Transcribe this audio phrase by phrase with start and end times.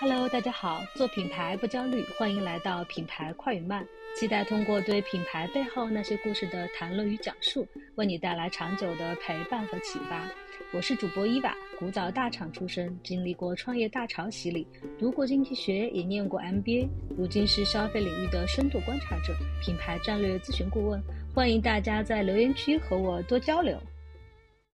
[0.00, 3.84] Hello，大家好，做品牌不焦虑，欢迎来到品牌快与慢。
[4.14, 7.66] 期待通过对品牌背后那些故事的谈论与讲述，
[7.96, 10.24] 为你带来长久的陪伴和启发。
[10.72, 14.68] 我是主播伊娃，古早大厂出身，经历过创业大潮洗礼，
[15.00, 21.02] 读过经济学，也念过 MBA，如今是消费领域的深度观察者，品牌战略咨询顾问。
[21.34, 23.76] 欢迎大家在留言区和我多交流。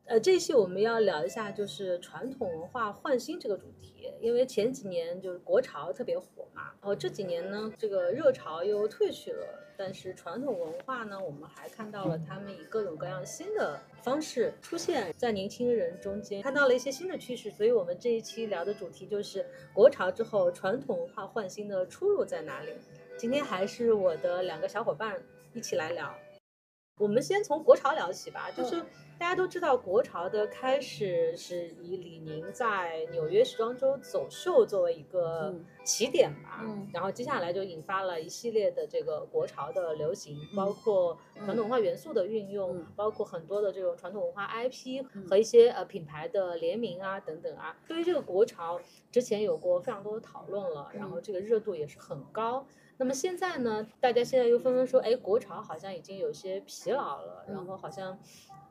[0.05, 9.46] 呃，这期我们要聊一下就是传统文化换新这个主题，因为前几年就是国潮特别火嘛，然后这几年呢，这个热潮又退去了，
[9.77, 22.72] 但是传统文化呢，我们还看到了他们以各种各样新的方式出现在年轻人中间，看到了一些新的趋势，所以我们这一期聊的主题就是国潮之后传统文化换新的出路在哪里。
[23.18, 25.22] 今天还是我的两个小伙伴
[25.54, 26.13] 一起来聊，
[26.99, 28.85] 我们先从国潮聊起吧，就是。
[29.20, 47.76] 大家都知道，国潮的开始是以李宁在纽约时装周走秀作为一个起点吧，然后接下来就引发了一系列的这个国潮的流行，包括传统文化元素的运用，包括很多的这种传统文化 IP 和一些呃品牌的联名啊等等啊。
[47.90, 48.79] 对于这个国潮，
[49.12, 52.65] 之前有过非常多的讨论了，然后这个热度也是很高。
[53.00, 58.20] 那么现在呢，大家现在又纷纷说，哎，国潮好像已经有些疲劳了，然后好像。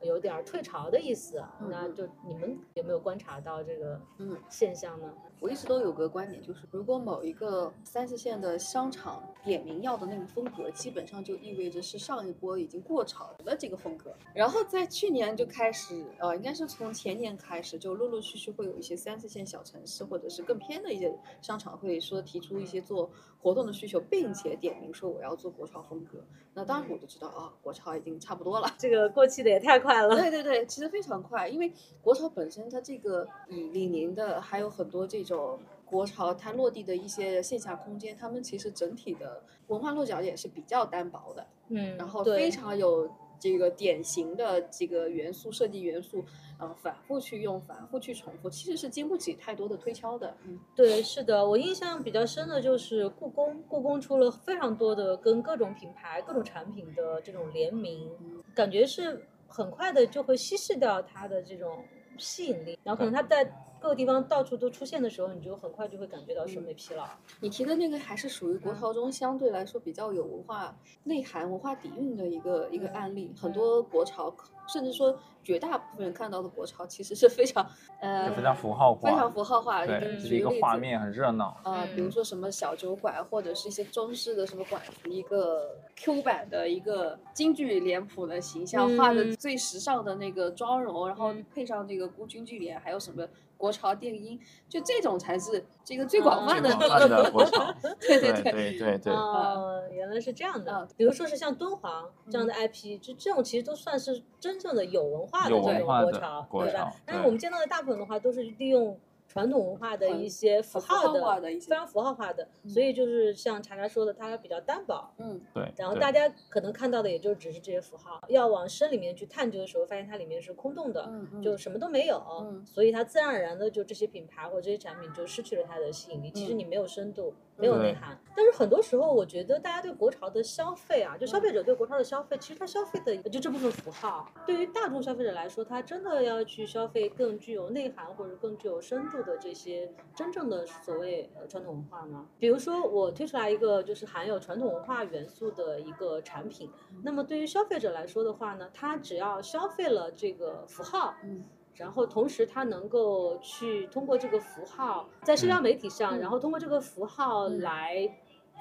[0.01, 3.99] 有点退潮的意思，那就你们有没有观察到这个
[4.47, 5.13] 现象呢？
[5.41, 14.15] 我一直都有个观点，就是如果某一个三四线的商场点名要的那个风格，基本上就意味着是上一波已经过潮的这个风格。
[14.33, 23.09] 然后在去年就开始，呃，应该是从前年开始，就陆陆续续会有一些三四线小城市或者是更偏的一些商场会说提出一些做
[23.41, 26.19] 活动的需求，并且点名说我要做国潮风格。
[26.53, 30.15] 那当时我就知道啊，国潮已经差不多了，这个过去的也太快了。
[30.17, 35.23] 对对对，其实非常快，因为国潮本身它这个以李宁的还有很多这。
[35.29, 43.07] 种国潮它落地的一些线下空间，他们其实整体的文化落脚点是比较单薄的，嗯，然后非常有
[43.39, 46.23] 这个典型的这个元素设计元素，
[46.59, 50.35] 呃，反复去用，反复去重复，其实是经不起太多的推敲的。
[50.45, 58.11] 嗯，对，是的，我印象比较深的就是故宫，故宫出了非常多的跟各种品牌、各种产品的这种联名，
[58.53, 61.83] 感觉是很快的就会稀释掉它的这种
[62.17, 63.49] 吸引力，然后可能它在。
[63.81, 67.05] 各个地方到处都出现的时候，你就很快就会感觉到审美疲劳。
[67.39, 70.75] 你提的那个还是属于国潮中相对来说比较有文化
[71.05, 73.33] 内涵、文化底蕴的一个一个案例。
[73.39, 74.33] 很多国潮，
[74.67, 77.65] 甚至说绝大部分人看到的国潮，其实是非常
[78.01, 79.85] 呃非常符号化，非常符号化。
[79.85, 81.57] 对，是一个画面很热闹。
[81.63, 93.25] 啊，比如说什么小酒馆，或者是一些中式的什么馆子，一个 Q 版的一个京剧脸谱的形象，画的最时尚的那个妆容，然后配上这个孤军剧脸，还有什么？
[93.59, 94.39] 国潮电音，
[94.69, 97.75] 就这种才是这个最广 泛的国潮。
[97.99, 99.13] 对对对对对对。
[99.13, 100.87] 哦，原来是这样的。
[100.95, 106.93] 比如说是像敦煌这样的 IP，就这种其实都算是真正的有文化的这种国潮，对吧？
[107.05, 108.97] 但是我们见到的大部分的话，都是利用。
[109.29, 115.13] 传统文化的一些符号的，非常符号化的，所以就是像查查说的，它比较单薄。
[115.19, 115.71] 嗯，对。
[115.77, 121.07] 然后大家可能看到的也就只是这些符号，要往深里面去探究的时候，发现它里面是空洞的，
[121.43, 122.19] 就什么都没有。
[122.65, 126.31] 所以它自然而然的就这些品牌或者这些产品就失去了它的吸引力。
[126.31, 127.35] 其实你没有深度。
[127.59, 134.27] 没有内涵，但是很多时候我觉得大家对国潮的消费啊，就消费者对国潮的消费，其实他消费的就这部分符号。
[134.45, 142.27] 对于大众消费者来说，他真的要去消费更具有内涵或者更具有深度的这些真正的所谓呃传统文化吗？
[142.39, 146.71] 比如说我推出来一个就是含有传统文化元素的一个产品，
[147.03, 151.43] 那么对于消费者来说的话呢，他只要消费了这个符号，嗯。
[151.79, 158.05] 然后同时，它能够去通过这个符号在社交媒体上，然后通过这个符号来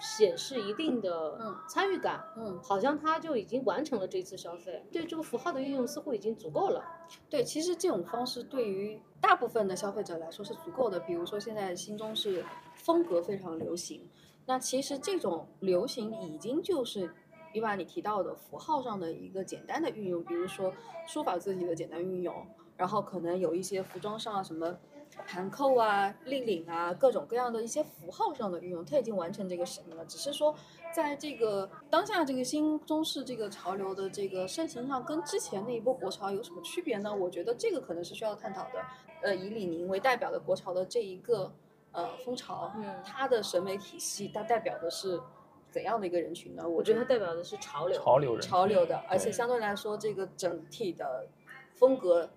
[0.01, 1.37] 显示一定的
[1.69, 4.87] 参与感，嗯，好像他就已经完成了这次消费。
[4.93, 6.81] 对这个符号的运用似乎已经足够了。
[7.29, 11.01] 对，其实这种方式对于大部分的消费者来说是足够的。
[11.01, 12.45] 比如说现在新中式
[12.77, 14.09] 风格非常流行，
[14.47, 17.13] 那其实这种流行已经就是
[17.53, 20.73] 伊娃你提到的符号上的一个简单的运用，比如说
[21.09, 22.47] 书法字体的简单运用。
[22.79, 24.79] 然后可能有一些服装上什么
[25.27, 30.05] 盘扣啊、立领啊，各种各样的一些符号上的运用，它已经完成这个使命了。
[30.07, 30.55] 只是说，
[30.95, 37.13] 在这个当下这个新中式这个潮流的这个盛行上，跟之前那一波国潮有什么区别呢？
[37.13, 38.81] 我觉得这个可能是需要探讨的。
[39.21, 41.53] 呃，以李宁为代表的国潮的这一个
[41.91, 45.21] 呃风潮，嗯，它的审美体系，它代表的是
[45.69, 46.69] 怎样的一个人群呢？
[46.69, 51.27] 我觉得它代表的是潮流，潮流人，潮流的，而且相对来说，这个整体的
[51.75, 52.31] 风格。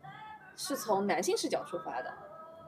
[0.61, 2.13] 是从男性视角出发的，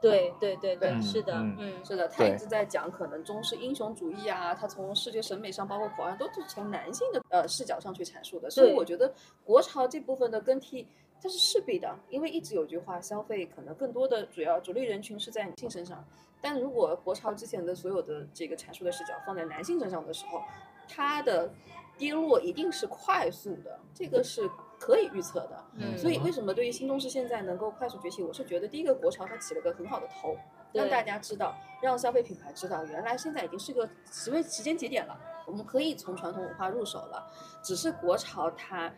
[0.00, 8.50] 对对对对，嗯是的，嗯嗯，是的，他一直在讲可能中式英雄主义啊，他从视觉审美上，包括口岸，都是从男性的呃视角上去阐述的。
[8.50, 9.12] 所以我觉得
[9.44, 10.88] 国潮这部分的更替，
[11.22, 16.04] 它是势必的，因为一直有句话，消费可能更多的主要主力人群是在女性身上，
[16.42, 20.42] 但如果国潮之前的所有的这个阐述的视角放在男性身上的时候，
[20.88, 21.48] 它的
[21.96, 24.50] 跌落一定是快速的，这个是
[24.84, 25.64] 可以预测的。
[25.76, 30.36] 嗯所以为什么对于新中式现在能够快速崛起，我是觉得第一个国潮它起了个很好的头，
[30.72, 37.32] 让大家知道，让消费品牌知道，原来现在已经是个时位时间节点了，我们可以从传统文化入手了。
[37.62, 38.92] 只是国潮它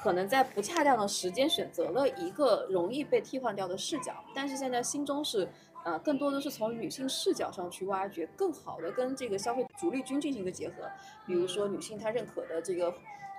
[0.00, 5.46] 可能在不恰当的时间选择了一个容易被替换掉的视角，但是现在新中式。
[5.84, 10.74] 呃，更多的是从女性视角上去挖掘，更好的跟这个消费主力军进行一个结合。
[11.24, 12.92] 比如说女性她认可的这个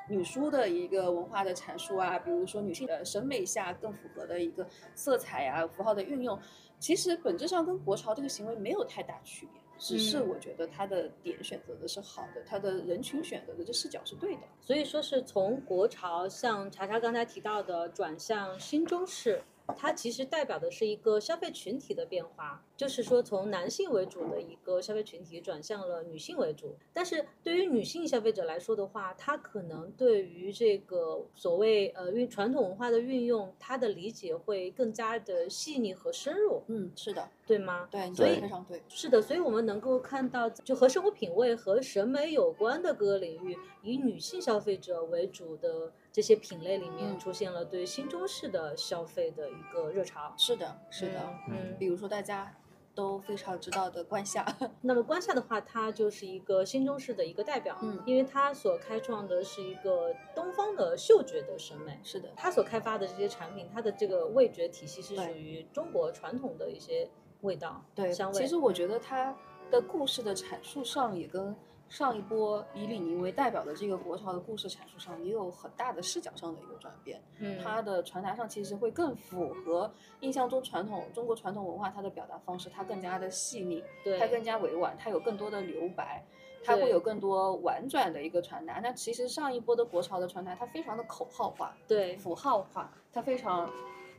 [0.10, 4.66] 女书的一个文化的阐述啊，比如说女性的审美下更符合的一个
[4.96, 6.40] 色彩啊、符号的运用，
[6.80, 14.42] 其实本质上跟国潮这个行为没有太大区别，只是嗯我觉得它的点选择的是好的，它的人群选择的这视角是对的。
[14.62, 19.42] 所以说是从国潮，像查查刚才提到的转向新中式，
[19.76, 26.76] 它其实代表的是一个消费群体的变化，就是说从男性为主的一个消费群体转向了女性为主。
[26.94, 37.88] 但是对于女性消费者来说的话，她可能对于这个所谓呃运传统文化的运用，她的理解会更加的细腻和深入，嗯，是的，对吗？
[37.92, 38.82] 对，所以非常对。
[38.88, 50.34] 是的，所以我们能够看到，就和生活品味和审美有关的各个领域，以女性消费者为主的这些品类里面，嗯出现了对新中式的消费的一个热潮。
[50.38, 51.22] 是的，是的。
[51.50, 52.56] 嗯，比如说大家
[52.96, 54.44] 都非常知道的关夏，
[54.82, 62.00] 那么关夏的话，它就是一个新中式的一个代表，嗯因为它所开创的是一个东方的嗅觉的审美。
[62.04, 67.08] 是的，它所开发的这些产品，它的这个味觉体系是属于中国传统的一些
[67.42, 68.42] 味道、对，香味。
[68.42, 69.38] 其实我觉得它
[69.70, 71.56] 的故事的阐述上也跟
[71.90, 77.22] 上一波以李宁为代表的这个国潮的故事阐述上也有很大的视角上的一个转变。
[77.40, 86.24] 嗯，它的传达上其实会更符合印象中传统中国传统文化它的表达方式，它更加的细腻，对它更加委婉，它有更多的留白。
[86.66, 88.82] 它会有更多婉转的一个传达。
[88.82, 93.72] 那其实上一波的国潮的传达，它非常的口号化，对符号化，它非常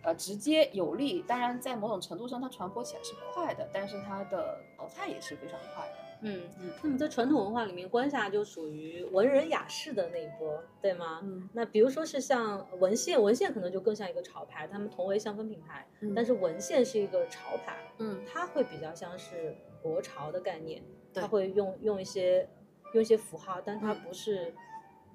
[0.03, 1.23] 呃直接有力。
[1.29, 6.08] 当然，在某种程度上，它传播起来是快的，但是它的淘汰也是非常快的。
[6.23, 6.43] 嗯。
[6.61, 11.21] 嗯，那么在传统文化里面，关夏就属于文人雅士的那一波，对吗？
[11.23, 11.49] 嗯。
[11.53, 16.13] 那比如说是像文献，文献可能就更像一个潮牌，他们同为香氛品牌，嗯。
[16.15, 20.83] 但是文献是一个潮牌，嗯它会比较像是国潮的概念，
[21.13, 21.21] 对。
[21.21, 22.49] 它会用用一些
[22.95, 24.01] 用一些符号，但它嗯。
[24.03, 24.53] 不是、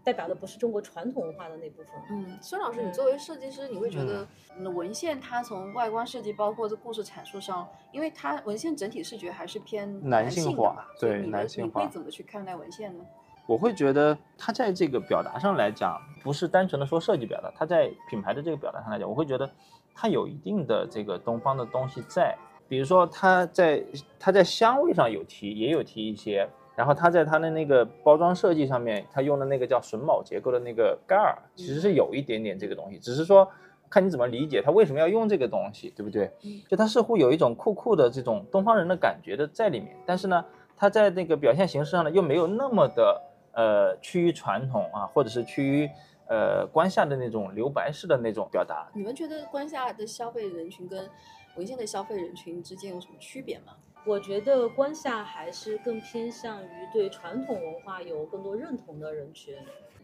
[0.04, 1.94] 代表的不是中国传统文化的那部分。
[2.10, 4.28] 嗯，孙老师，嗯你作为设计师，你会觉得
[4.58, 13.06] 你的文献它从外观设计，包括这故事阐述上，因为它文献整体视觉还是偏男性化对男性化你会怎么去看待文献呢？
[13.46, 19.50] 我会觉得它在这个表达上来讲，不是单纯的说设计表达，它在品牌的这个表达上来讲，我会觉得
[19.94, 22.38] 它有一定的这个东方的东西在。
[22.70, 23.84] 比如说它在
[24.18, 33.48] 它在香味上有提，也有提一些，然后它在它的那个包装设计上面，它用的那个叫榫卯结构的那个盖儿，其实是有一点点这个东西，只是说
[33.90, 36.32] 看你怎么理解它为什么要用这个东西，对不对？
[36.44, 40.44] 嗯就它似乎有一种酷酷的这种东方人的感觉的在里面，但是呢，
[40.76, 43.22] 它在那个表现形式上呢又没有那么的
[43.52, 45.88] 呃趋于传统啊，或者是趋于
[46.28, 48.90] 呃关下的那种留白式的那种表达。
[48.96, 51.08] 你们觉得关下的消费人群跟
[51.56, 53.74] 文献的消费人群之间有什么区别吗？
[54.06, 59.56] 我觉得关夏还是更偏向于对传统文化有更多认同的人群，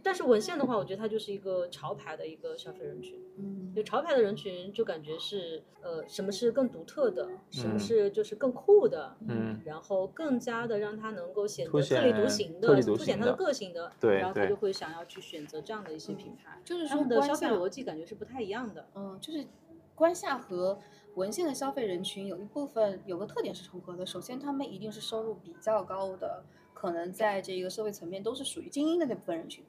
[0.02, 3.20] 但是文献的话，我觉得它就是一个潮牌的一个消费人群。
[3.38, 18.88] 嗯就潮牌的人群就感觉是呃，什么是更独特的，什么嗯是就是更酷的，嗯，然后更加的让他能够显得特立独行的，凸显他的个性的，对然后他就会想要去选择这样的一些品牌，就是说他们的消费逻辑感觉是不太一样的。
[18.96, 19.46] 嗯，就是
[20.00, 20.80] 关下和
[21.16, 24.06] 文献的消费人群有一部分有个特点是重合的。
[24.06, 26.42] 首先，他们一定是收入比较高的，
[26.74, 29.62] 可能在这个社会层面都是属于精英的那部分人群。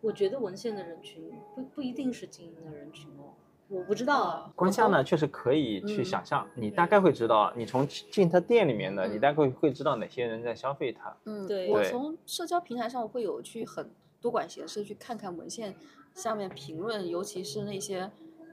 [0.00, 3.34] 我觉得文献的人群不不一定是精英的人群哦，
[3.66, 4.52] 我不知道啊。
[4.54, 11.16] 关下呢确实可以去嗯想象，你大概会知道，你从进他店里面的，你嗯大概会知道哪些人在消费他。
[11.24, 15.74] 嗯，对对我从社交平台上会有去很多管闲事去看看文献
[16.14, 18.08] 下面评论，尤其是那些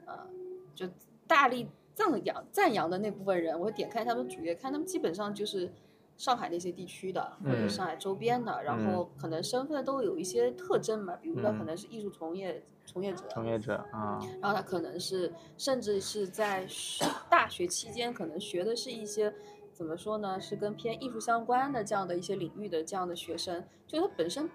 [0.06, 0.26] 呃
[0.74, 0.88] 就
[1.26, 5.72] 大力赞扬赞扬的那部分人，我会点开他们主页看，他们基本上就是
[6.16, 7.68] 上海那些地区的或者嗯。
[7.68, 11.66] 上海周边的，然后可能身份都有一些特征嘛，比如说可嗯。
[11.66, 16.66] 能是艺术从业从业者，从业者啊，然后他可能是甚至是在
[16.98, 19.32] 大大学期间可能学的是一些
[19.72, 24.48] 怎么说呢，是跟偏艺术相关的这样的一些领域的这样的学生，就他本身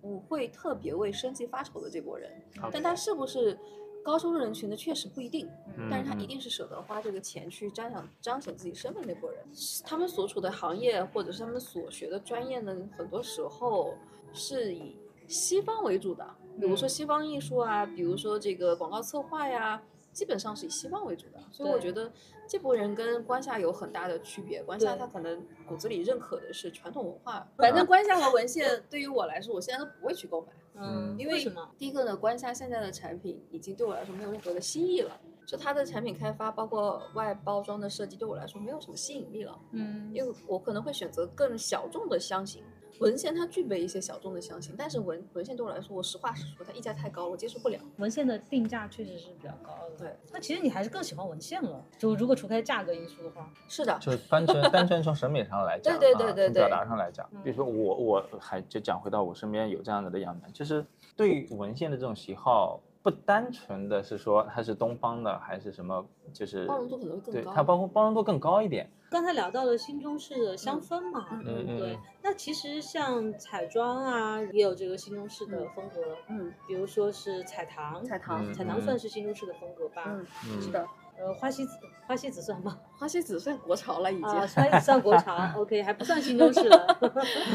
[0.00, 2.30] 不会特别为生计发愁的这波人，
[2.72, 3.58] 但他是不是
[4.04, 5.48] 高收入人群的确实不一定，
[5.90, 9.44] 但是他一定是舍得花这个钱去彰显彰显自己身份那波人，
[9.84, 13.94] 他们所处的行业或者是他们所学的专业呢，很多时候
[14.32, 14.96] 是以
[15.28, 16.28] 西方为主的，
[16.60, 19.80] 比如说西方艺术啊，比如说这个广告策划呀，
[20.12, 22.12] 基本上是以西方为主的，所以我觉得
[22.46, 24.62] 这波人跟关夏有很大的区别。
[24.62, 30.48] 关夏他可能骨子里认可的是传统文化，反正关夏和文献对于我来说，我现在都不会去购买。
[30.74, 31.70] 嗯，因为为什么？
[31.78, 39.58] 第一个呢，关夏现在的产品已经对我来说没有任何的新意了，就它的产品开发，包括外包装的设计，对我来说没有什么吸引力了。
[39.72, 42.62] 嗯因为我可能会选择更小众的香型。
[43.02, 47.78] 文献它具备一些小众的香型，但是文文献对我来说，我实话实说，它溢价太高了，我接受不了。
[47.98, 49.96] 文献的定价确实是比较高的。
[49.98, 51.84] 对，那其实你还是更喜欢文献了。
[51.98, 60.84] 就如果除开价格因素的话，是的，就单纯单纯从审美上来讲，对对对对对啊从表达上来讲，嗯比如说我我还就讲回到我身边有这样子的样本，就是
[61.16, 68.88] 对文献的这种喜好，不单纯的是说它是东方的还是什么，就是包容度可能会更高对它包括包容度更高一点。
[69.10, 71.98] 刚才聊到了新中式的香氛嘛，嗯对不嗯对嗯？
[72.22, 80.04] 那其实像彩妆啊，也有这个新中式的嗯风格，嗯，比如说是彩棠，彩棠，嗯彩棠算是新中式的风格吧？
[80.06, 80.86] 嗯，嗯是的，
[81.18, 82.78] 呃，花西子，花西子算吗？
[82.96, 86.98] 花西子算国潮了已经，啊，花西子算国潮， OK，还不算新中式了。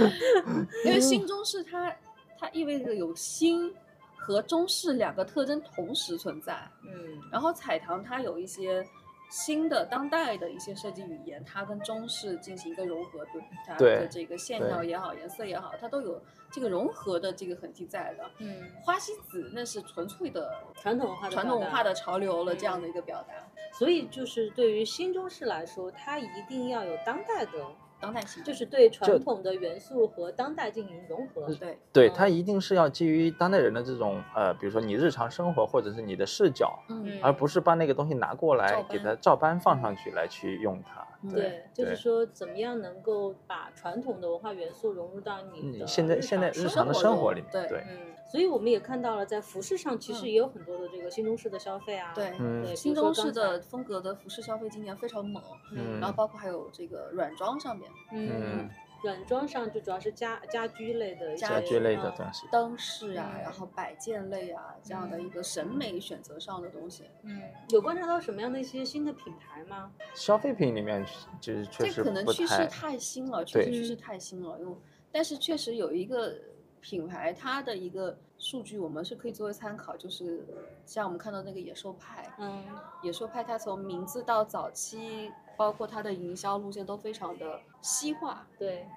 [0.85, 1.91] 因为新中式它
[2.37, 3.73] 它意味着有新
[4.27, 6.91] 和中式两个特征同时存在，嗯。
[7.31, 8.85] 然后彩棠它有一些
[9.29, 18.29] 新的当代的一些设计语言，它跟中式进行一个融合，对它的这个线条也好，颜色也好，它都有这个融合的这个痕迹在的。
[18.39, 23.33] 嗯，花西子那是纯粹的传统文化传统文化的潮流了，嗯这样的一个表达，
[23.79, 27.65] 所以就是对于新中式来说，它一定要有当代的，
[27.99, 31.47] 当代性就是对传统的元素和当代进行融合。
[31.59, 41.05] 对，对，嗯它一定是要基于当代人的这种呃，比如说你日常生活或者是你的视角，嗯而不是把那个东西拿过来给它照搬放上去来去用它。
[41.23, 52.11] 嗯对，就是说怎么样能够把传统的文化元素融入到你现在现在日常的生活里面，对对，嗯，所以我们也看到了，在服饰上其实嗯也有很多的这个新中式的消费啊。
[52.13, 55.41] 对嗯对，新中式的风格的服饰消费今年非常猛，
[55.71, 58.69] 嗯然后包括还有这个软装上面，嗯嗯，
[59.03, 62.47] 软装上就主要是家家居类的家家居类的嗯东西。
[62.51, 69.91] 灯饰啊，嗯然后摆件类啊这样的一个审美选择上的东西，嗯，有观察到什么样的一些新的品牌吗？
[70.13, 71.05] 消费品里面
[71.39, 74.57] 就是确这实可能趋势太，新了，确实对趋势太新了。
[74.59, 74.75] 因为
[75.11, 76.35] 但是确实有一个
[76.81, 80.45] 品牌，它的一个数据我们是可以作为参考，就是
[80.85, 82.63] 像我们看到那个野兽派，嗯
[83.01, 88.47] 野兽派它从名字到早期，包括它的营销路线都非常的西化。
[88.57, 88.87] 对，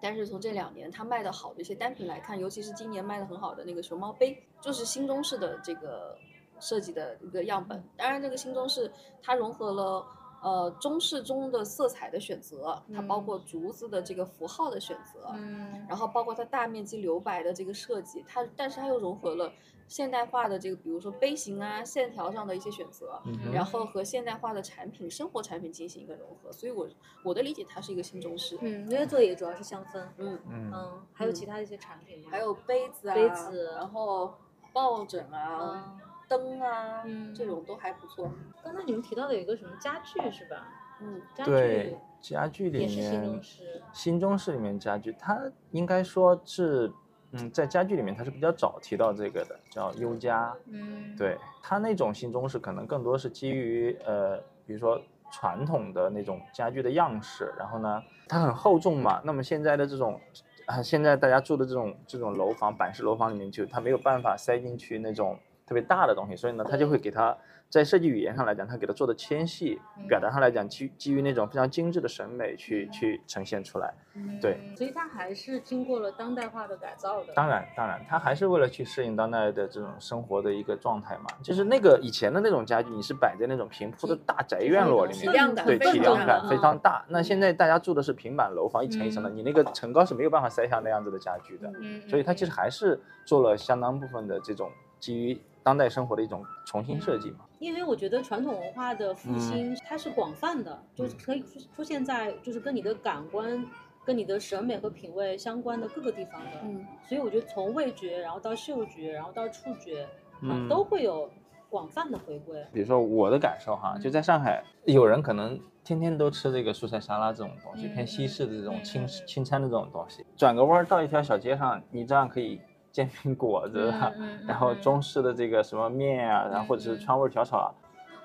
[0.00, 6.18] 但是从这两年它卖的好的一些单品来看，尤其是今年卖的很好的那个熊猫杯，就是新中式的这个
[6.58, 7.82] 设计的一个样本。
[7.96, 8.90] 当然，这个新中式
[9.22, 10.04] 它融合了
[10.42, 19.52] 呃中式中的色彩的选择，它包嗯括竹子的这个符号的选择，嗯然后包括它大面积留白的这个设计，它但是它又融合了
[19.86, 26.52] 现代化的这个，比如说杯型啊、线条上的一些选择，嗯然后和现代化的产品、生活产品进行一个融合。
[26.52, 26.88] 所以我
[27.24, 28.56] 我的理解，它是一个新中式。
[28.60, 32.28] 嗯，因为做的也主要是香氛，嗯，嗯，嗯，还有嗯其他的一些产品吗？
[32.30, 34.32] 还有杯子啊，杯子然后
[34.72, 36.00] 抱枕啊、嗯，
[36.30, 38.30] 灯啊，嗯这种都还不错。
[38.62, 40.68] 刚才你们提到的有一个什么家具是吧？
[41.00, 45.40] 嗯，家具对，家具里也是新面中式，新中式里面家具，它
[45.72, 46.92] 应该说是，
[47.32, 50.54] 嗯，在家具里面它是比较早提到这个的，叫优家。
[50.66, 55.00] 嗯，对，它那种新中式可能更多是基于呃，比如说
[55.32, 59.20] 传统的那种家具的样式，然后呢，它很厚重嘛。
[59.24, 60.20] 那么现在的这种，
[60.66, 65.38] 啊，现在大家住的这种这种楼房，板式楼房里面就它没有办法塞进去那种
[65.70, 67.36] 特别大的东西，所以呢，他就会给它
[67.68, 73.94] 在设计语言上来讲，他给它做的纤细，表达上来讲基基于那种非常精致的审美去去呈现出来。
[74.42, 77.32] 对嗯，所以它还是经过了当代化的改造的。
[77.34, 81.26] 当然，当然，它还是为了去适应当代的这种生活的一个状态嘛。
[81.40, 87.04] 就是那个以前的那种家具，你是摆在那种平铺的大宅院落里面，体量感对，非体量感非常大。
[87.06, 91.70] 那现在大家住的是平板楼房，一层一层的，嗯你那个层高是没有办法塞下那样子的家具的。
[91.80, 94.68] 嗯，所以它其实还是做了相当部分的这种
[95.00, 97.38] 基于当代生活的一种重新设计嘛。
[97.58, 103.66] 因为我觉得传统文化的复兴它是广泛的，就是可以出出现在就是跟你的感官、
[104.04, 106.50] 跟你的审美和品味相关的各个地方的。
[106.62, 110.08] 嗯，所以我觉得从味觉，然后到嗅觉，然后到触觉，啊
[110.42, 111.28] 嗯都会有
[111.68, 112.64] 广泛的回归。
[112.72, 122.58] 比如说我的感受哈，就在上海，有人可能天天都吃这个蔬菜沙拉这种东西，嗯偏西式的这种嗯轻嗯轻餐的这种东西，转个弯儿到一条小街上，你这样可以
[122.92, 124.80] 煎饼果子啊，嗯嗯然后嗯。
[124.80, 127.74] 中式的这个什么面啊，然后或者是嗯川味儿小炒啊，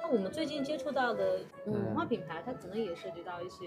[0.01, 1.73] 那我们最近接触到的嗯。
[1.73, 3.65] 文化品牌，它可能也涉及到一些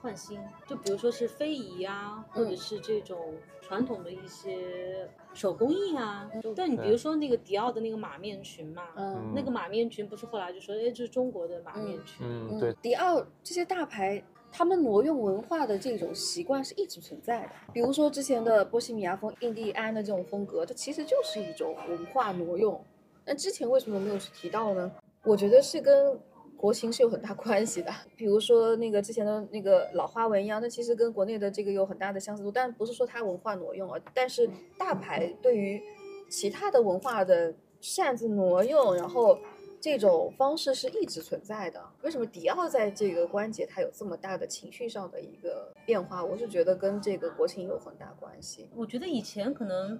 [0.00, 2.56] 换新，就比如说是非遗啊，或者嗯。
[2.56, 6.30] 是这种传统的一些手工艺啊。
[6.34, 6.54] 嗯。
[6.56, 12.24] 但你比如说那个迪奥的那个马面裙嘛，嗯那个马面裙不是后来就说，哎，这是中国的马面裙。
[12.48, 14.22] 嗯，对，迪奥这些大牌，
[14.52, 17.50] 他们挪用文化的这种习惯是一直存在的。
[17.72, 22.78] 比如说之前的波西米亚风、印第安的这种风格，它其实就是一种文化挪用。
[23.24, 24.92] 那之前为什么没有去提到呢？
[25.24, 26.18] 我觉得是跟
[26.56, 27.90] 国情是有很大关系的。
[28.14, 35.80] 比如说那个之前的那个老花纹一样，那其实跟国内的这个有很大的相似度，但不是说它文化挪用啊，但是大牌对于
[36.28, 39.38] 其他的文化的擅自挪用，然后
[39.82, 41.84] 这种方式是一直存在的。
[42.02, 46.24] 为什么迪奥在这个关节它有这么大的情绪上的一个变化？
[46.24, 48.70] 我是觉得跟这个国情有很大关系。
[48.76, 49.98] 我觉得以前可能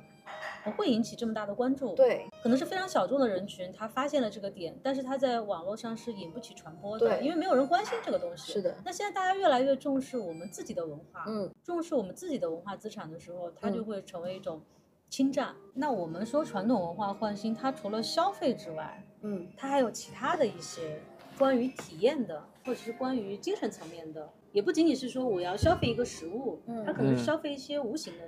[0.62, 8.52] 不会引起这么大的关注，，对可能是非常小众的人群，他发现了这个点，但是他在网络上是引不起传播的，对因为没有人关心这个东西。
[8.52, 14.62] 是的那现在大家越来越重视我们自己的文化，嗯，重视我们自己的文化资产的时候，它就嗯会成为一种
[15.10, 15.56] 侵占。
[15.74, 21.00] 那我们说传统文化换新，它除了消费之外，嗯它还有其他的一些
[21.38, 28.24] 关于体验的，或者是关于精神层面的，也不仅仅是说我要消费一个食物，嗯它可能消费一些无形的，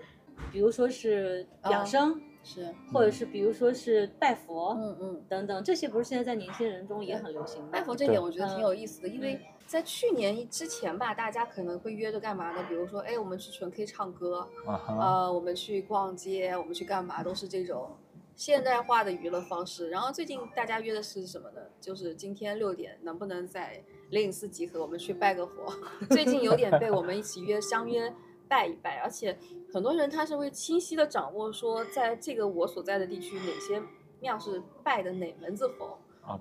[0.52, 4.74] 比如说是养啊生，是，或者是比如说是拜佛。
[4.78, 5.22] 嗯嗯。
[5.28, 7.82] 等等，这些不是现在在年轻人中也很流行吗拜？
[7.82, 12.62] 佛这点我觉得挺有意思的，因为嗯在去年之前吧，大家可能会约着干嘛呢？
[12.68, 17.88] 比如说，哎，我们去纯 K 唱歌，啊哈，呃，我们去逛街，我们去干嘛，都是这种
[18.36, 19.90] 现代化的娱乐方式。
[19.90, 21.60] 然后最近大家约的是什么呢？
[21.80, 25.72] 就是今天六点能不能在灵隐寺集合，我们去拜个佛。
[26.10, 28.12] 最近有点被我们一起约相约
[28.48, 29.38] 拜一拜，而且
[29.72, 33.82] 很多人他是会清晰的掌握说，在这个我所在的地区哪些
[34.20, 35.98] 庙是拜的哪门子佛。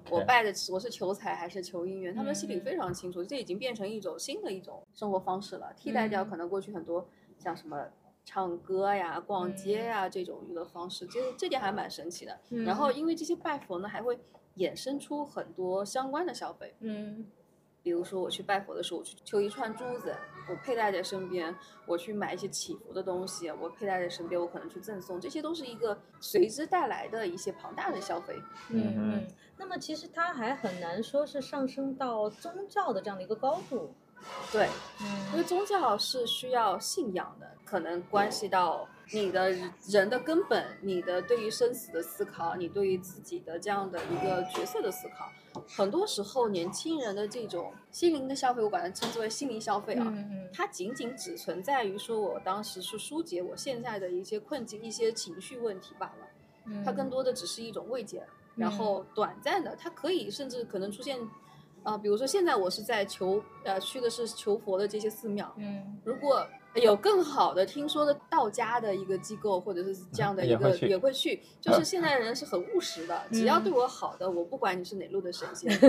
[0.10, 7.06] 我拜的是我是求财还是求姻缘，他们心里嗯非常清楚，这已经变成一种新的一种生活方式了，替代掉嗯可能过去很多
[7.38, 7.77] 像什么
[8.25, 12.39] 唱歌呀、逛街呀这种娱乐方式，其实这点还蛮神奇的。
[12.65, 14.19] 然后因为这些拜佛呢，还会
[14.57, 17.25] 衍生出很多相关的消费，嗯
[17.81, 20.15] 比如说我去拜佛的时候，我去求一串珠子，
[20.49, 21.53] 我佩戴在身边；
[21.86, 28.41] 我去买一些祈福的东西，我佩戴在身边，我可能去赠送，这些都是一个随之带来的一些庞大的消费。
[28.69, 33.93] 嗯嗯嗯，那么其实它还很难说是上升到宗教的这样的一个高度。
[34.52, 34.67] 对，
[35.32, 39.52] 因为嗯宗教是需要信仰的，可能关系到你的
[39.88, 45.32] 人的根本，你的对于生死的思考，你对于自己的这样的一个角色的思考。
[45.67, 56.28] 很多时候，年轻人的这种心灵的消费，我把它称之为心灵消费啊，嗯嗯它仅仅只存在于说我当时是疏解我现在的一些困境、一些情绪问题罢了。
[56.65, 61.19] 嗯，它更多的只是一种慰藉，然后短暂的，它可以甚至可能出现，
[61.83, 75.71] 啊、比如说现在我是在求呃去的是求佛的这些寺庙，嗯如果有更好的听说的道家的一个机构或者是这样的一个也会去也会去，就是现在人是很务实的，只要嗯对我好的，我不管你是哪路的神仙，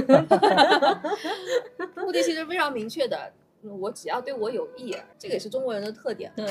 [1.96, 3.32] 目的其实非常明确的，嗯
[3.70, 6.32] 我只要对我有益，这个也是中国人的特点。
[6.36, 6.46] 对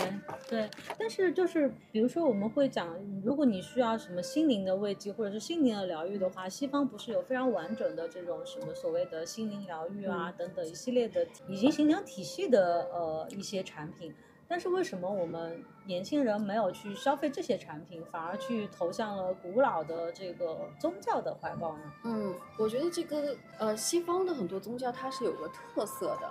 [0.47, 14.13] 对，但是就是比如说我们会讲，如果你需要什么心灵的慰藉或者是心灵的疗愈的话，西方不是有非常完整的这种什么所谓的心灵疗愈啊、嗯等等一系列的已经形成体系的呃一些产品。
[14.45, 21.83] 但是为什么我们年轻人没有去消费这些产品，反而去投向了古老的这个宗教的怀抱呢？
[22.03, 26.29] 嗯，我觉得这个呃，西方的很多宗教它是有个特色的。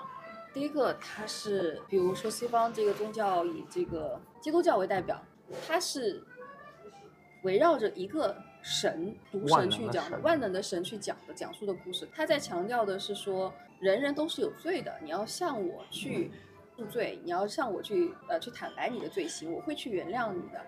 [0.53, 5.21] 第一个，它是比如说西方这个宗教以这个基督教为代表，
[5.67, 6.23] 它是
[7.43, 12.07] 围绕着一个神独神去讲的，的万能的神去讲的讲述的故事。
[12.15, 16.31] 他在强调的是说，人人都是有罪的，你要向我去
[16.77, 20.61] 赎罪，你要向我去呃去坦白你的罪行，我会去原谅你的。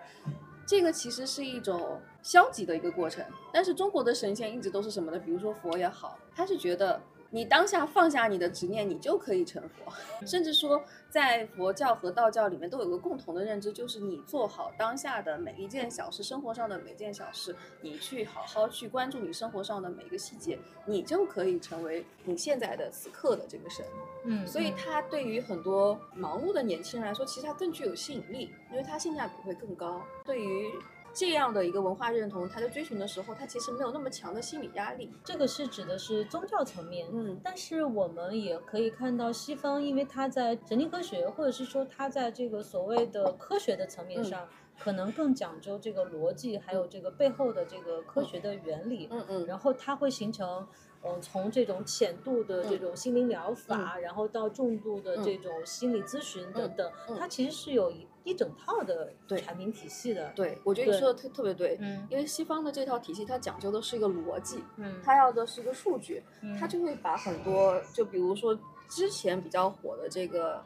[0.67, 5.19] 这个其实是一种消极的一个过程，但是中国的神仙一直都是什么呢？
[5.19, 9.91] 比如说佛也好，他是觉得你当下放下你的执念，你就可以成佛，
[10.25, 23.85] 甚至说在佛教和道教里面都有个共同的认知，就是你做好当下的每一件小事，生活上的每件小事，你去好好去关注你生活上的每一个细节，你就可以成为你现在的此刻的这个神。
[24.27, 30.01] 嗯所以它对于很多忙碌的年轻人来说，其实它更具有吸引力，因为它性价比会更高。
[30.23, 30.71] 对于
[31.15, 35.09] 这样的一个文化认同，他在追寻的时候，他其实没有那么强的心理压力。
[35.23, 44.47] 这个是指的是宗教层面，嗯但是我们也可以看到西方，因为他在神经科学，或者是说他在这个所谓的科学的层面嗯上，
[44.77, 49.07] 可能更讲究这个逻辑，还有这个背后的这个科学的原理。
[49.11, 50.67] 嗯嗯然后它会形成，
[51.03, 60.31] 嗯、从这种浅度的这种心灵疗法，然后到重度的这种心理咨询等等，嗯它其实是有一一整套的产品体系的。
[60.35, 68.57] 对，我觉得你说的特特别对，嗯因为西方的这套体系，它讲究的是一个逻辑，嗯，它要的是一个数据，嗯它就会把很多，就比如说
[68.89, 70.63] 之前比较火的这个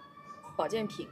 [0.55, 1.07] 保健品，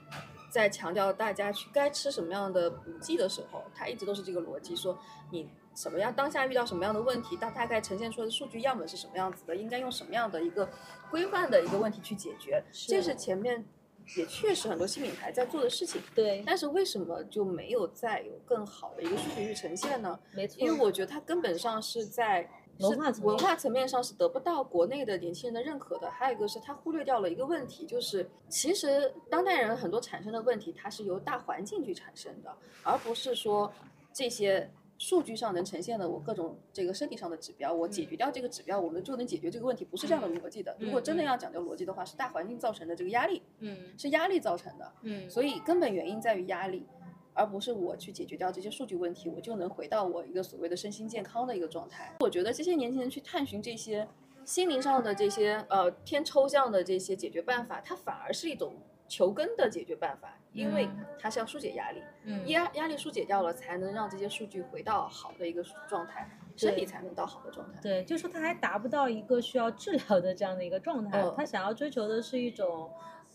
[0.50, 4.98] 在强调大家去该吃什么样的补剂的时候，它一直都是这个逻辑，说
[5.32, 10.68] 你什么样当下遇到什么样的问题，大大概呈现出来的数据样本是什么样子的，应该用什么样的一个
[11.12, 13.64] 规范的一个问题去解决，这是前面
[14.16, 16.02] 也确实很多新品牌在做的事情。
[16.16, 20.18] 对，但是为什么就没有再有更好的一个数据去呈现呢？
[20.34, 26.10] 没错，因为我觉得它根本上是在是文化层面文化层面上是得不到国内的年轻人的认可的。
[26.12, 33.72] 还有一个是他忽略掉了一个问题，就是其实当代人很多产生的问题，它是由大环境去产生的，而不是说
[34.12, 34.70] 这些。
[35.00, 40.76] 数据上能呈现的我各种这个身体上的指标，我解决掉这个指标，我们就能解决这个问题，不是这样的逻辑的。
[40.80, 44.92] 如果真的要讲究逻辑的话，是大环境造成的这个压力，嗯是压力造成的。
[45.04, 46.84] 嗯，所以根本原因在于压力，
[47.38, 52.16] 而不是我去解决掉这些数据问题，我就能回到我一个所谓的身心健康的一个状态。
[52.20, 54.08] 我觉得这些年轻人去探寻这些
[54.44, 58.76] 心灵上的这些呃偏抽象的这些解决办法，它反而是一种
[59.08, 67.80] 求根的解决办法，因为嗯它是要疏解压力，嗯压压力疏解掉了，才能让这些数据回到好的一个状态，身体才能到好的状态。
[67.82, 72.90] 对，就是说他还达不到一个需要治疗的这样的一个状态，嗯他想要追求的是一种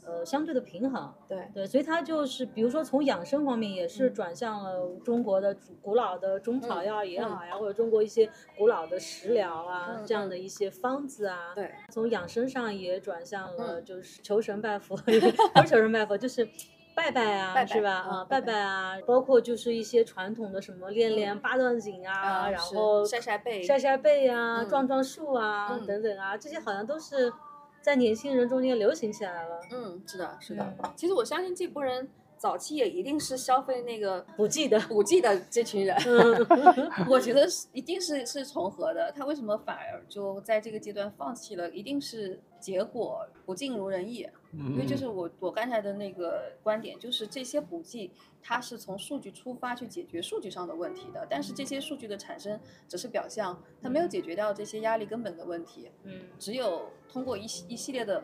[0.06, 1.12] 呃相对的平衡。
[1.28, 11.52] 对，对，所以他就是，比如说从养生方面，也是嗯转向了中国的古古老的中草嗯药也嗯好呀，或者中国一些古老的食疗啊，嗯这样的一些方子啊。
[11.54, 15.20] 对，从养生上也转向了，嗯就是求神拜佛， 不是
[15.66, 16.48] 求神拜佛，就是
[16.94, 17.90] 拜拜啊，拜拜是吧？
[17.92, 27.32] 啊，拜嗯拜啊，包括就是一些传统的什么练练八段锦啊，然后晒晒背晒晒背啊，嗯撞撞树啊，嗯等等啊，这些好像都是
[27.82, 29.60] 在年轻人中间流行起来了。
[29.72, 30.74] 嗯，是的，是的。
[30.82, 39.12] 嗯其实我相信这波人早期也一定是消费那个 补剂的补剂的这群人，嗯我觉得是一定是是重合的。
[39.12, 41.70] 他为什么反而就在这个阶段放弃了？
[41.70, 44.27] 一定是结果不尽如人意。
[44.55, 48.11] 因为就是我我刚才的那个观点，就是这些补剂
[48.42, 55.90] 它是从数据出发去解决数据上的问题的，但是这些数据的产生只是表象，它没有解决掉这些压力根本的问题。
[56.05, 58.22] 嗯只有通过一系一系列的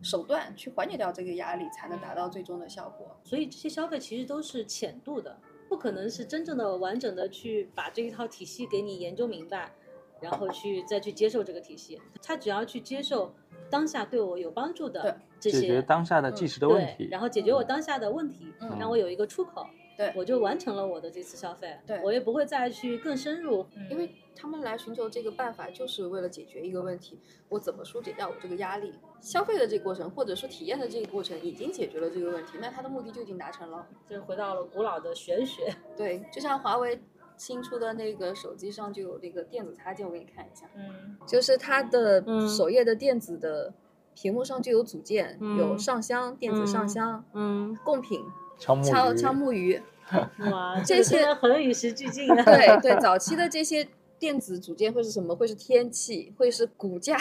[0.00, 3.14] 手段去缓解掉这个压力，才能达到最终的效果。
[3.22, 5.38] 所以这些消费其实都是浅度的，
[5.68, 9.74] 不可能是真正的完整的去把这一套体系给你研究明白，
[10.20, 12.00] 然后去再去接受这个体系。
[12.22, 13.34] 他只要去接受
[13.70, 17.08] 当下对我有帮助的这解决些当下的即时的问对，题。
[17.10, 28.92] 然后解决我当下的问题，嗯让我有一个出口，对我就完成了我的这次消费，对我也不会再去更深入，因为他们来寻求这个办法，就是为了解决一个问题：我怎么疏解掉我这个压力？
[29.20, 33.86] 消费的这个过程，或者说体验的这个过程，已经解决了这个问题，那他的目的就已经达成了。
[34.06, 37.00] 就是回到了古老的玄学，对，就像华为
[37.38, 43.72] 新出的那个手机上就有那个电子插件，我给你看一下，嗯就是它的嗯首页的电子的
[44.14, 48.20] 屏幕上就有组件，有嗯上香、电子上嗯香、嗯，贡品、
[48.58, 49.80] 敲木鱼，敲敲木鱼。
[50.50, 53.86] 哇， 这些很与时俱进啊，对对， 早期的这些
[54.18, 55.36] 电子组件会是什么？
[55.36, 57.16] 会是天气，会是股价。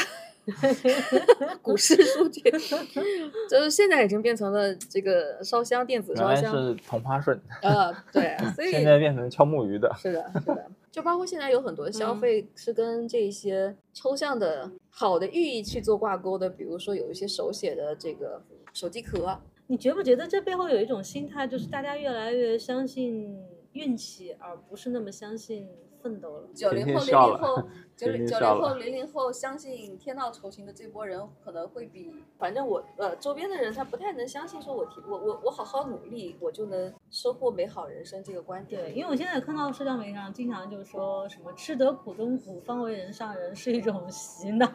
[1.61, 2.41] 股市数据，
[3.49, 9.93] 就是现在已经变成了这个烧香电子烧香，是同花顺，呃，对， 所以现在变成敲木鱼的。
[9.97, 18.41] 是的，是的，就包括现在有很多消嗯费是跟这些抽象的好的寓意去做挂钩的，比如说有一些手写的这个
[18.73, 23.37] 手机壳，你觉不觉得这背后有一种心态，就是大家越来越相信
[23.73, 25.67] 运气，而不是那么相信
[26.01, 26.47] 奋斗了？
[26.55, 38.83] 九零后、零零后、九天零九零后、零零后相信天道酬勤的这波人，可能会比反正我呃周边的人他不太能相信说我提我我我好好努力，我就能收获美好人生这个观点。
[38.83, 44.67] 对，因为我现在看到社交媒体上经常就说什么“吃得苦中苦，方为人上人”是一种洗脑。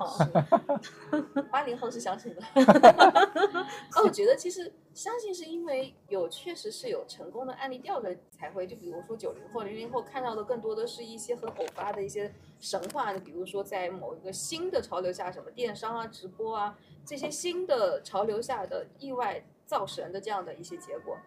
[1.49, 2.43] 八零后是相信的。
[3.95, 12.33] 哦，我觉得其实相信是因为有确实是有成功的案例调的才会，就比如说九零后、零零后看到的更多的是一些很偶发的一些
[12.63, 21.19] 神话，比如说在某一个新的潮流下，什么电商啊、直播啊这些新的潮流下的意外造神的这样的一些结果。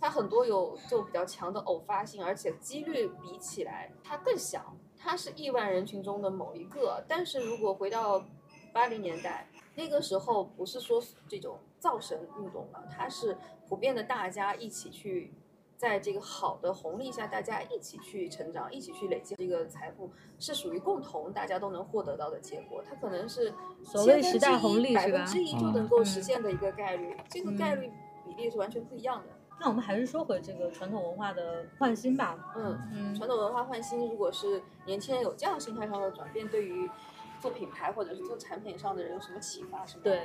[0.00, 7.04] 它很多有就比较强的偶发性，而且几率比起来它更小，它是亿万人群中的某一个。
[7.06, 8.24] 但是如果回到
[8.72, 13.36] 八零年代，那个时候不是说这种造神运动了，它是
[13.68, 15.34] 普遍的大家一起去。
[15.78, 22.82] 在这个好的红利下，大家一起去成长，一起去累积这个财富，是属于共同大家都能获得到的结果。
[22.84, 27.92] 它可能是所谓时代红利百分之一就能够实现的一个概率，这个概率
[28.26, 29.28] 比例是完全不一样的。
[29.60, 32.52] 那我们还是说回这个传统文化的换新吧。
[32.56, 36.90] 嗯嗯，传统文化换新，如果是年轻人有这样心态上的转变，对于
[37.38, 39.86] 做品牌或者是做产品上的人有什么启发？
[39.86, 40.00] 是吗？
[40.02, 40.22] 对，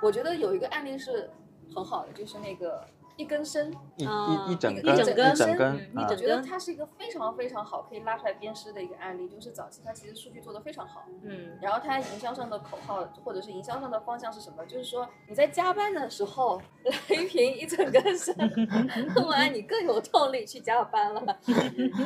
[0.00, 1.28] 我觉得有一个案例是
[1.74, 2.82] 很好的，就是那个。
[3.18, 4.96] 一根生，一一一整根，一
[5.34, 9.28] 整根，我觉得它是一个非常非常好可以拉出来鞭尸的一个案例。
[9.28, 14.64] 就是早期它其实数据做得非常好，嗯，然后它营销上的口号或者是营销上的方向是什么？
[14.66, 18.32] 就是说你在加班的时候来一瓶一整根生，
[19.12, 21.20] 喝完你更有动力去加班了。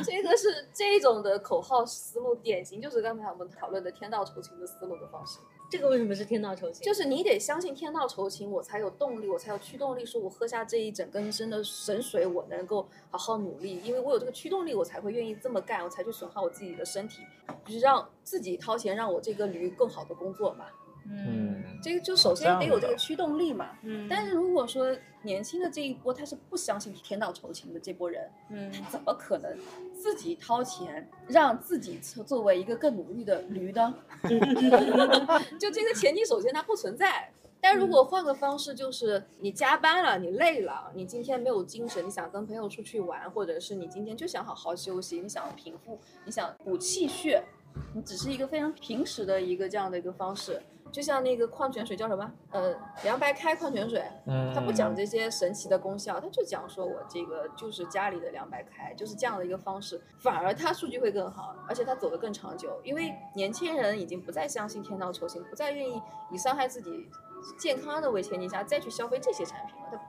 [0.03, 5.37] 这个是这种的口号思路，典型就是刚才我们讨论的天道酬勤的思路的方式。
[5.73, 6.85] 这个为什么是天道酬勤？
[6.85, 17.23] 就是你得相信天道酬勤，我才有动力，我才有驱动力，说我喝下这一整根针的神水，我能够好好努力，因为我有这个驱动力，我才会愿意这么干，我才去损耗我自己的身体，
[17.65, 20.65] 就是让自己掏钱，让我这个驴更好的工作嘛。
[21.09, 23.69] 嗯，这个就首先得有这个驱动力嘛。
[23.83, 29.57] 嗯，但是如果说年轻的这一波他是不相信天道酬勤的这波人，嗯，他怎么可能
[29.93, 33.93] 自己掏钱让自己作为一个更努力的驴呢？
[35.59, 37.29] 就这个前提，首先它不存在。
[37.65, 47.41] 但如果换个方式，就是你加班了，你累了，你今天没有精神，你想跟朋友出去玩，或者是你今天就想好好休息，你想平复，你想补气血，
[47.93, 50.61] 你只是一个非常平时的一个这样的一个方式。
[50.93, 52.31] 就像那个矿泉水叫什么？
[52.51, 67.09] 呃，凉白开矿泉水，嗯，它不讲这些神奇的功效，它就讲说我这个就是家里的凉白开，就是这样的一个方式，反而它数据会更好，而且它走得更长久，因为年轻人已经不再相信天道酬勤，不再愿意以伤害自己
[67.57, 69.99] 健康的为前提下再去消费这些产品了，他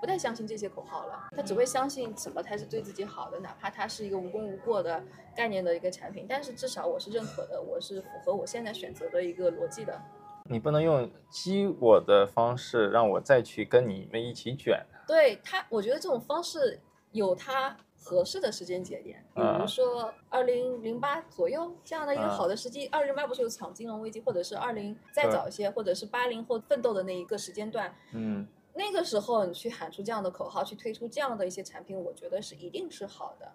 [0.00, 5.00] 不太相信这些口号了，他只会相信什么才是对自己好的，哪怕它是一个无功无过的
[5.36, 10.02] 概念的一个产品，但是至少我是认可的，我是符合我现在选择的一个逻辑的。
[10.44, 14.84] 你不能用激我的方式让我再去跟你们一起卷。
[15.06, 16.80] 对他，我觉得这种方式
[17.12, 22.86] 有它合适的时间节点，比如说二零零八左右这样的一个好的时机。
[22.88, 27.94] 二零零八不是有抢金融危机，或者是二零再早一些，或者是八零后奋斗的那一个时间段。
[28.12, 33.52] 嗯，那个时候你去喊出这样的口号，去推出这样的一些产品，我觉得是一定是好的。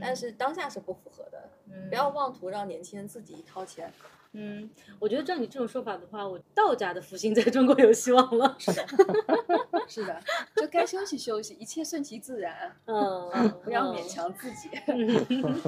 [0.00, 1.48] 但是当下是不符合的，
[1.88, 3.92] 不要妄图让年轻人自己掏钱。
[4.38, 4.68] 嗯，
[4.98, 8.54] 我觉得照你这种说法的话，我道家的复兴在中国有希望了。
[8.58, 8.86] 是的，
[9.88, 10.20] 是的，
[10.54, 12.70] 就该休息休息，一切顺其自然。
[12.84, 13.30] 嗯，
[13.64, 14.68] 不要勉强自己。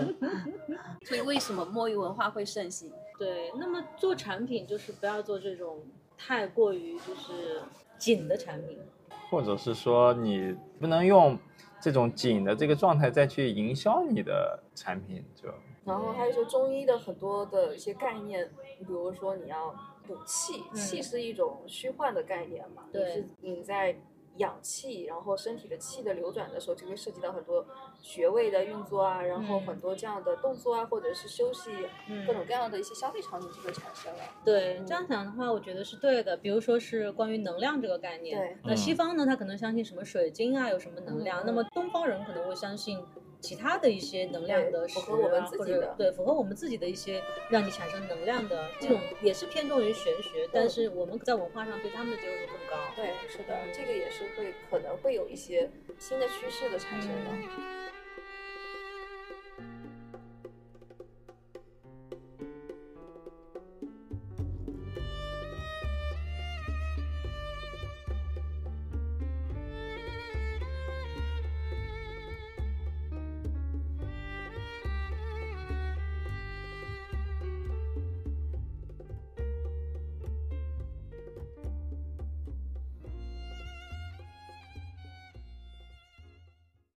[1.06, 2.92] 所以为什么墨鱼文化会盛行？
[3.18, 5.82] 对，那么做产品就是不要做这种
[6.18, 7.62] 太过于就是
[7.96, 8.78] 紧的产品，
[9.30, 11.38] 或者是说你不能用
[11.80, 15.48] 这种紧的这个状态再去营销你的产品，就。
[15.88, 18.48] 然后还有说中医的很多的一些概念，
[18.78, 19.74] 比如说你要
[20.06, 23.96] 补气，气是一种虚幻的概念嘛，对，是你在
[24.36, 27.66] 养气，然后身体的气的流转的时候，就会涉及到很多
[28.00, 31.70] 穴位的运作啊，然后很多这样的动作啊，或者是休息，
[32.26, 34.20] 各种各样的一些消费场景就会产生了。
[34.44, 36.36] 对，这样讲的话，我觉得是对的。
[36.36, 43.04] 比如说是关于能量这个概念，对，那西方呢，他可能相信什么水晶啊，有什么能量，那么东方人可能会相信。
[43.40, 52.84] 其他的一些能量的符合我们自己的，对，符合我们自己的一些让你产生能量的这种，也是偏重于玄学，但是我们在文化上对他们的接受度更高。
[52.96, 57.77] 对，是的，这个也是会可能会有一些新的趋势的产生的。